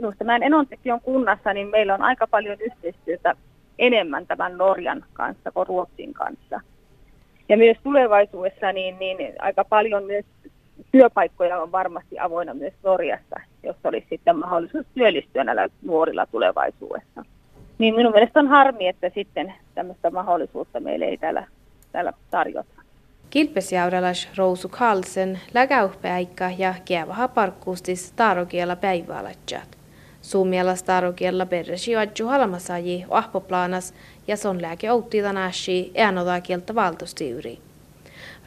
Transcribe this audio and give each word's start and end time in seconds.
minusta 0.00 0.24
mä 0.24 0.36
Enontekiön 0.36 1.00
kunnassa, 1.00 1.52
niin 1.52 1.68
meillä 1.68 1.94
on 1.94 2.02
aika 2.02 2.26
paljon 2.26 2.56
yhteistyötä 2.60 3.36
enemmän 3.78 4.26
tämän 4.26 4.58
Norjan 4.58 5.04
kanssa 5.12 5.52
kuin 5.52 5.66
Ruotsin 5.66 6.14
kanssa. 6.14 6.60
Ja 7.48 7.56
myös 7.56 7.76
tulevaisuudessa 7.82 8.72
niin, 8.72 8.98
niin 8.98 9.34
aika 9.38 9.64
paljon 9.64 10.04
myös 10.04 10.24
työpaikkoja 10.92 11.62
on 11.62 11.72
varmasti 11.72 12.18
avoinna 12.18 12.54
myös 12.54 12.74
Norjassa, 12.82 13.40
jos 13.62 13.76
olisi 13.84 14.06
sitten 14.10 14.36
mahdollisuus 14.36 14.86
työllistyä 14.94 15.44
näillä 15.44 15.68
nuorilla 15.82 16.26
tulevaisuudessa. 16.26 17.24
Niin 17.78 17.94
minun 17.94 18.12
mielestä 18.12 18.40
on 18.40 18.48
harmi, 18.48 18.88
että 18.88 19.10
sitten 19.14 19.54
tämmöistä 19.74 20.10
mahdollisuutta 20.10 20.80
meille 20.80 21.04
ei 21.04 21.16
täällä, 21.16 21.46
täällä 21.92 22.12
tarjota. 22.30 22.80
Kilpesjaudalas 23.30 24.28
Rousu 24.36 24.68
Carlsen 24.68 25.40
läkäyhpäikka 25.54 26.50
ja 26.58 26.74
kievaha 26.84 27.28
parkkuustis 27.28 28.12
taarokiela 28.12 28.76
päiväalatsat. 28.76 29.79
Suomiala 30.30 30.74
starokiella 30.74 31.46
perresi 31.46 31.96
adju 31.96 32.26
halmasaji 32.26 33.04
ahpoplaanas 33.10 33.94
ja 34.28 34.36
son 34.36 34.62
lääke 34.62 34.92
outtitanashi 34.92 35.92
äänodaakieltä 35.96 36.74
valtosti 36.74 37.30
yri. 37.30 37.58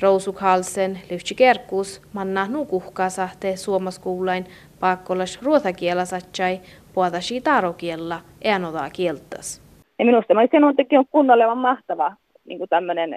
Rousu 0.01 0.33
Carlsen 0.33 0.99
lyhtsi 1.11 1.35
kerkkuus 1.35 2.01
manna 2.13 2.47
nukuhkaa 2.47 3.09
sahte 3.09 3.55
suomaskuulain 3.55 4.45
paakkolas 4.79 5.41
ruotakiela 5.41 6.05
satsai 6.05 6.61
puoltasi 6.93 7.41
tarokiella 7.41 8.21
äänodaakieltas. 8.43 9.61
Ja 9.99 10.05
minusta 10.05 10.33
olisin 10.33 10.63
on 10.97 11.05
kunnolle 11.11 11.55
mahtava 11.55 12.15
niin 12.45 12.69
tämmöinen 12.69 13.15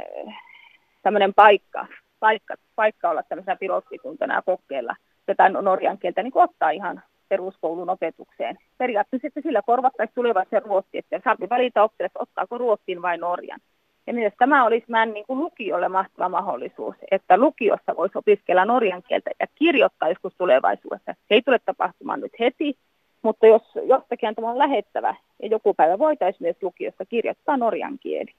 tämmöinen 1.03 1.35
paikka, 1.35 1.87
paikka, 2.21 2.55
paikka 2.77 3.11
olla 3.11 3.23
tämmöisenä 3.23 3.57
pilottikuntana 3.57 4.35
ja 4.35 4.43
kokeilla 4.43 4.97
tätä 5.27 5.49
norjan 5.49 5.99
kieltä 5.99 6.23
niin 6.23 6.33
ottaa 6.35 6.71
ihan 6.71 7.03
peruskoulun 7.29 7.91
opetukseen. 7.91 8.59
Periaatteessa 8.79 9.27
että 9.27 9.41
sillä 9.41 9.63
korvattaisiin 9.63 10.15
tulevaisuuden 10.15 10.63
ruotsi, 10.63 10.99
että 10.99 11.21
saapi 11.25 11.49
valita 11.51 11.83
oppilas, 11.83 12.13
ottaako 12.15 12.59
ruotsin 12.59 13.03
vai 13.03 13.19
norjan. 13.19 13.61
Ja 14.07 14.15
myös 14.15 14.33
tämä 14.39 14.65
olisi 14.65 14.87
mä 14.89 15.07
niin 15.07 15.27
kuin 15.27 15.39
lukiolle 15.39 15.89
mahtava 15.89 16.29
mahdollisuus, 16.29 16.95
että 17.11 17.37
lukiossa 17.37 17.97
voisi 17.97 18.19
opiskella 18.19 18.65
norjan 18.65 19.03
kieltä 19.03 19.31
ja 19.41 19.47
kirjoittaa 19.55 20.09
joskus 20.09 20.35
tulevaisuudessa. 20.39 21.13
Se 21.13 21.35
ei 21.35 21.43
tule 21.43 21.59
tapahtumaan 21.59 22.21
nyt 22.21 22.33
heti, 22.41 22.79
mutta 23.23 23.47
jos 23.47 23.63
jostakin 23.83 24.35
on 24.43 24.59
lähettävä 24.59 25.15
ja 25.43 25.49
joku 25.49 25.75
päivä 25.75 25.99
voitaisiin 25.99 26.47
myös 26.47 26.57
lukiossa 26.63 27.05
kirjoittaa 27.05 27.57
norjan 27.57 27.99
kieli. 27.99 28.31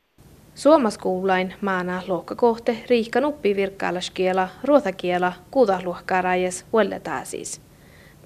Suomaskuulain 0.55 1.53
maana 1.61 2.01
lohkakohte 2.07 2.77
riikka 2.89 3.21
nuppi 3.21 3.55
virkkailaskiela, 3.55 4.47
ruotakiela, 4.63 5.33
kuutahluhkarajes, 5.51 6.65
siis. 7.23 7.66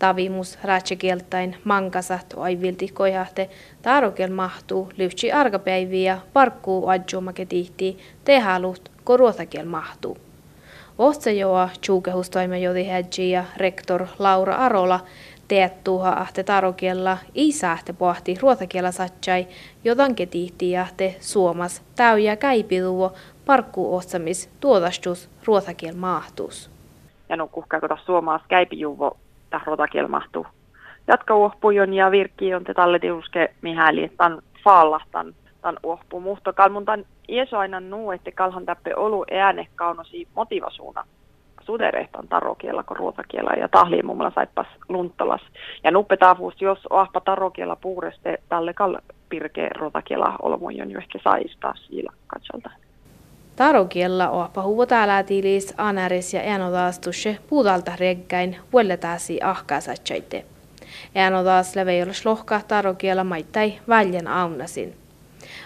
Tavimus 0.02 0.58
räätsekieltain 0.64 1.56
mankasat 1.64 2.34
aivilti 2.38 2.88
kojahte. 2.88 3.50
Taarokel 3.82 4.30
mahtuu 4.30 4.90
lyhtsi 4.98 5.32
argapäiviä 5.32 6.18
parkkuu 6.34 6.88
adjumake 6.88 7.46
tihti. 7.46 7.98
Tehalut 8.26 8.92
ko 9.04 9.18
ruotakiel 9.18 9.66
mahtuu. 9.66 10.18
Ohtsejoa 10.98 11.70
tjuukehustoimen 11.82 12.62
hädji 12.90 13.32
ja 13.32 13.44
rektor 13.58 14.08
Laura 14.20 14.56
Arola. 14.56 15.00
Teettuuha 15.48 16.10
ahte 16.10 16.44
tarokiella 16.44 17.18
isähte 17.36 17.94
pohti 17.94 18.38
ruotakiela 18.42 18.92
satsai, 18.92 19.48
jotan 19.84 20.16
ketihti 20.16 20.78
ahte 20.78 21.16
suomas 21.20 21.82
täyjä 21.96 22.36
käipiluo. 22.36 23.14
Parkkuu 23.46 23.96
ohtsamis 23.96 24.50
tuotastus 24.60 25.30
ruotakiel 25.46 25.96
mahtuus. 25.96 26.70
Ja 27.30 27.36
no 27.36 27.48
kuhkaa 27.48 27.80
kota 27.80 27.98
suomaas 28.06 28.42
tähän 29.62 29.68
ruotakiel 29.68 30.08
mahtuu. 30.08 30.46
Jatka 31.08 31.36
uohpujon 31.36 31.94
ja 31.94 32.12
virkki 32.12 32.54
on 32.54 32.64
te 32.64 32.74
talletiuske 32.74 33.54
mihäli 33.62 34.12
tan 34.18 34.42
faallahtan 34.64 35.34
tan 35.62 35.78
uohpu 35.84 36.20
muhto 36.20 36.54
kalmun 36.54 36.86
tan 36.86 37.06
ieso 37.30 37.58
aina 37.58 37.80
nuu, 37.80 38.12
että 38.12 38.32
kalhan 38.32 38.66
täppe 38.66 38.96
olu 38.96 39.26
ääne 39.32 39.68
kaunosi 39.76 40.28
motivasuuna 40.36 41.04
suderehtan 41.62 42.28
tarokiela 42.28 42.84
kuin 42.84 42.98
ruotakiela 42.98 43.52
ja 43.54 43.68
tahliin 43.68 44.06
mummalla 44.06 44.32
saippas 44.36 44.68
lunttolas. 44.90 45.42
Ja 45.84 45.92
nuppe 45.92 46.18
taavuus, 46.18 46.62
jos 46.62 46.88
ahpa 46.90 47.22
tarokiela 47.22 47.76
puureste 47.76 48.38
tälle 48.50 48.74
kal 48.74 48.98
pirke 49.30 49.70
ruotakiela 49.78 50.36
olmojon 50.42 50.92
jo 50.92 51.00
ehkä 51.00 51.20
saistaa 51.24 51.74
siila 51.76 52.14
katsolta. 52.28 52.70
Tarokiella 53.56 54.30
ohpa 54.30 54.64
huvo 54.64 54.86
täällä 54.86 55.24
tilis 55.24 55.74
anaris 55.78 56.34
ja 56.34 56.42
enotaastushe 56.42 57.38
puutalta 57.50 57.92
reggain 58.00 58.58
vuelletääsi 58.74 59.40
ahkaasatsaite. 59.44 60.46
Enotaas 61.16 61.76
leveijolas 61.76 62.26
lohka 62.26 62.62
tarokiela 62.68 63.24
maittai 63.24 63.74
väljen 63.88 64.28
aunasin. 64.28 64.96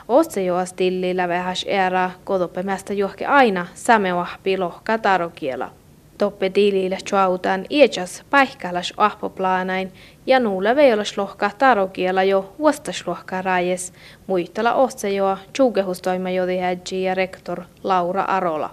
Otse 0.07 0.43
joas 0.43 0.73
tilli 0.73 1.17
lävehäs 1.17 1.65
era 1.67 2.11
kotopemästä 2.23 2.93
johke 2.93 3.25
aina 3.25 3.67
sämewahpi 3.73 4.57
lohka 4.57 4.97
tarokiela. 4.97 5.71
Toppe 6.17 6.49
tilille 6.49 6.97
chautan 7.09 7.65
iechas 7.69 8.25
paikkalas 8.29 8.93
ahpoplaanain 8.97 9.91
ja 10.25 10.39
nuulle 10.39 10.75
veijolas 10.75 11.17
lohka 11.17 11.49
tarokiela 11.57 12.23
jo 12.23 12.53
vuostas 12.59 13.07
lohka 13.07 13.41
rajes 13.41 13.93
muistella 14.27 14.73
ohtsejoa 14.73 15.37
tjuukehustoima 15.53 16.29
jodi 16.29 16.57
ja 17.03 17.15
rektor 17.15 17.61
Laura 17.83 18.21
Arola. 18.21 18.69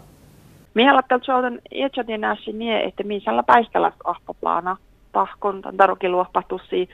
Minä 0.74 0.94
lattel 0.94 1.18
chautan 1.18 1.58
iechatien 1.74 2.20
näsi 2.20 2.52
nie, 2.52 2.84
että 2.84 3.02
miisalla 3.02 3.42
päistäläs 3.42 3.94
ahpoplaana 4.04 4.76
tahkon 5.12 5.62
tämän 5.62 5.76
tarokiluohpahtussi 5.76 6.88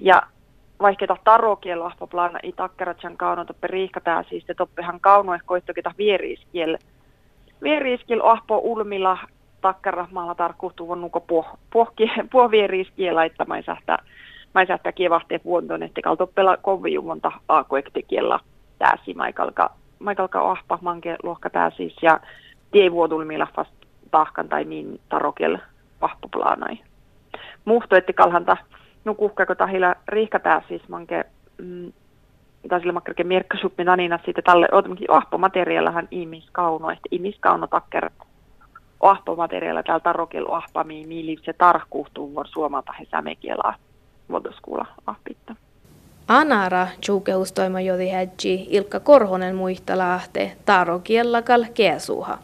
ja 0.00 0.22
vaikka 0.80 1.06
ta 1.06 1.16
tarokielo 1.24 1.84
ahpoplaana 1.84 2.38
i 2.42 2.52
takkaratsan 2.52 3.16
kauno 3.16 3.44
toppe 3.44 3.66
riihkatää 3.66 4.24
siis 4.28 4.44
te 4.44 4.54
toppehan 4.54 5.00
kauno 5.00 5.34
ehkä 5.34 5.46
koittokin 5.46 5.84
vieriiskiel 5.98 6.78
vieriiskiel 7.62 8.20
ahpo 8.24 8.58
ulmilla 8.58 9.18
takkarahmaalla 9.68 10.34
tarkoittuu 10.34 10.92
on 10.92 11.00
nuko 11.00 11.20
puo, 11.20 11.46
puohki, 11.72 12.10
puovieriiskiä 12.32 13.14
laittamaan 13.14 13.62
sähtä, 13.62 13.98
mä 14.54 14.66
sähtä 14.66 14.92
kievahtee 14.92 15.40
vuontoon, 15.44 15.82
että 15.82 16.00
kaltoppela 16.02 16.56
kovijuvonta 16.56 17.32
aakoektikiellä 17.48 18.40
täsi 18.78 19.14
maikalka, 19.14 19.70
maikalka 19.98 20.50
ahpa 20.50 20.78
manke 20.80 21.16
luokka 21.22 21.50
täsis 21.50 21.96
ja 22.02 22.20
tievuodulmilla 22.70 23.46
vast 23.56 23.70
tahkan 24.10 24.48
tai 24.48 24.64
niin 24.64 25.00
tarokel 25.08 25.58
ahpoplaanai. 26.00 26.78
Muhto, 27.64 27.96
että 27.96 28.12
kalhanta 28.12 28.56
nukuhkako 29.04 29.54
tahilla 29.54 29.94
riihka 30.08 30.38
täsis 30.38 30.88
manke 30.88 31.24
mm, 31.58 31.92
tai 32.68 32.80
sillä 32.80 32.92
makkarke 32.92 33.24
merkkasuppi 33.24 33.84
nanina 33.84 34.18
sitten 34.24 34.44
tälle 34.44 34.68
otammekin 34.72 35.10
ahpomateriaalahan 35.10 36.08
ihmiskauno, 36.10 36.90
että 36.90 37.08
ihmiskauno 37.10 37.66
takkerat 37.66 38.27
ahpomateriaaleja 39.00 39.82
täällä 39.82 40.00
tarokil 40.00 40.46
ahpami, 40.50 41.06
mili 41.06 41.36
se 41.42 41.52
tarkkuhtuu 41.52 42.34
vuor 42.34 42.48
suomalta 42.48 42.92
he 42.92 43.06
sämekielaa 43.10 43.74
vuodoskuulla 44.30 44.86
ahpitta. 45.06 45.54
Anara 46.28 46.86
tjuukehustoima 47.00 47.80
jodi 47.80 48.08
hädji 48.08 48.66
Ilkka 48.70 49.00
Korhonen 49.00 49.56
muistalahte 49.56 50.52
tarokiellakal 50.66 51.64
keesuha. 51.74 52.38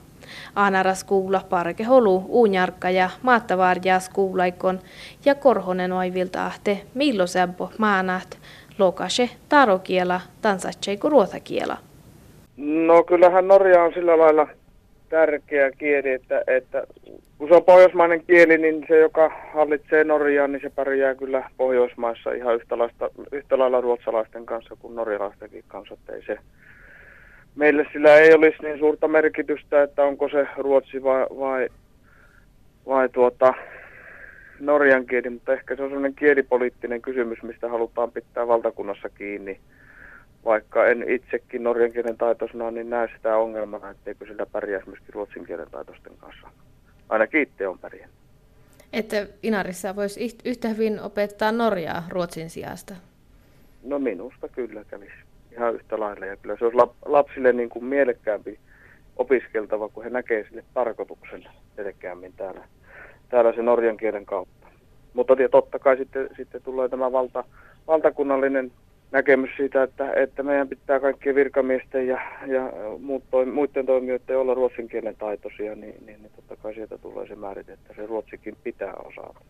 Anara 0.55 0.95
skuulla 0.95 1.41
parke 1.51 1.85
holu 1.85 2.25
uunjarkka 2.29 2.91
ja 2.91 3.11
maattavarjaa 3.23 4.01
skuulaikon 4.01 4.81
ja 5.25 5.35
Korhonen 5.35 5.93
oivilta 5.93 6.47
ahte 6.47 6.81
millosempo 6.95 7.71
maanaht 7.79 8.35
lokase 8.79 9.31
tarokiela 9.49 10.21
tansatseiku 10.43 11.09
ruotakiela. 11.09 11.77
No 12.57 13.03
kyllähän 13.03 13.49
Norja 13.49 13.83
on 13.83 13.93
sillä 13.95 14.19
lailla 14.19 14.47
tärkeä 15.15 15.71
kieli, 15.71 16.11
että, 16.11 16.43
että 16.47 16.87
kun 17.39 17.49
se 17.49 17.55
on 17.55 17.65
pohjoismainen 17.65 18.25
kieli, 18.27 18.59
niin 18.59 18.85
se, 18.89 18.99
joka 18.99 19.33
hallitsee 19.55 20.05
Norjaa, 20.05 20.49
niin 20.49 20.63
se 20.63 20.71
pärjää 20.71 21.15
kyllä 21.15 21.51
Pohjoismaissa 21.57 22.33
ihan 22.33 22.55
yhtä, 22.55 22.79
laista, 22.79 23.11
yhtä 23.33 23.59
lailla 23.59 23.81
ruotsalaisten 23.81 24.47
kanssa 24.47 24.77
kuin 24.79 24.95
norjalaistenkin 24.95 25.65
kanssa. 25.69 25.95
Että 25.95 26.13
ei 26.13 26.23
se, 26.27 26.39
meille 27.57 27.87
sillä 27.93 28.17
ei 28.17 28.35
olisi 28.35 28.63
niin 28.63 28.79
suurta 28.79 29.09
merkitystä, 29.09 29.83
että 29.83 30.05
onko 30.05 30.29
se 30.29 30.47
ruotsi 30.57 31.03
vai, 31.03 31.27
vai, 31.39 31.69
vai 32.87 33.09
tuota, 33.09 33.55
norjan 34.61 35.07
kieli, 35.07 35.31
mutta 35.31 35.53
ehkä 35.53 35.77
se 35.77 35.83
on 35.83 35.89
sellainen 35.89 36.15
kielipoliittinen 36.15 37.03
kysymys, 37.03 37.43
mistä 37.43 37.69
halutaan 37.69 38.13
pitää 38.13 38.49
valtakunnassa 38.49 39.09
kiinni 39.09 39.61
vaikka 40.45 40.87
en 40.87 41.11
itsekin 41.11 41.63
norjan 41.63 41.93
kielen 41.93 42.19
taitoisena, 42.19 42.71
niin 42.71 42.91
näe 42.91 43.09
sitä 43.17 43.37
ongelmana, 43.37 43.91
etteikö 43.91 44.27
sillä 44.27 44.47
pärjäisi 44.47 44.89
myöskin 44.89 45.15
ruotsin 45.15 45.47
kielen 45.47 45.71
taitoisten 45.71 46.13
kanssa. 46.19 46.49
Ainakin 47.09 47.43
itse 47.43 47.69
on 47.69 47.79
pärjännyt. 47.79 48.17
Että 48.93 49.27
Inarissa 49.43 49.97
voisi 49.97 50.39
yhtä 50.45 50.69
hyvin 50.69 51.01
opettaa 51.01 51.53
Norjaa 51.53 52.03
ruotsin 52.09 52.51
sijasta? 52.51 52.95
No 53.83 53.99
minusta 53.99 54.49
kyllä 54.49 54.85
kävisi 54.85 55.15
ihan 55.53 55.75
yhtä 55.75 56.01
lailla. 56.01 56.27
Ja 56.27 56.37
kyllä 56.37 56.57
se 56.59 56.65
olisi 56.65 56.79
lapsille 57.07 57.53
niin 57.53 57.69
kuin 57.69 57.85
mielekkäämpi 57.85 58.59
opiskeltava, 59.17 59.89
kun 59.89 60.05
he 60.05 60.11
näkee 60.11 60.45
sille 60.49 60.65
tarkoituksen 60.75 61.45
etekämmin 61.79 62.33
täällä, 62.33 62.65
täällä 63.29 63.53
se 63.53 63.63
norjan 63.63 63.97
kielen 63.97 64.27
kautta. 64.27 64.67
Mutta 65.15 65.37
totta 65.51 65.79
kai 65.79 65.97
sitten, 65.97 66.29
sitten 66.37 66.63
tulee 66.63 66.89
tämä 66.89 67.13
valta, 67.13 67.45
valtakunnallinen 67.87 68.73
näkemys 69.15 69.51
siitä, 69.57 69.83
että, 69.83 70.13
että 70.13 70.43
meidän 70.43 70.69
pitää 70.69 71.01
kaikkien 71.01 71.35
virkamiesten 71.35 72.07
ja, 72.07 72.21
ja 72.47 72.73
muut 72.99 73.25
toim, 73.31 73.49
muiden 73.49 73.87
toimijoiden 73.87 74.39
olla 74.39 74.55
ruotsin 74.55 74.89
kielen 74.89 75.17
taitoisia, 75.17 75.75
niin, 75.75 76.07
niin, 76.07 76.23
niin 76.23 76.33
totta 76.37 76.57
kai 76.57 76.75
sieltä 76.75 76.99
tulee 76.99 77.27
se 77.27 77.35
määrit, 77.35 77.69
että 77.69 77.95
se 77.97 78.07
ruotsikin 78.07 78.57
pitää 78.63 78.95
osata. 79.05 79.45